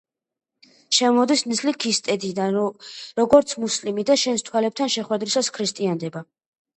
[0.99, 2.57] შემოდის ნისლი ქისტეთიდან,
[3.19, 6.23] როგორც მუსლიმი და შენს თვალებთან შეხვედრისას ქრისტიანდება.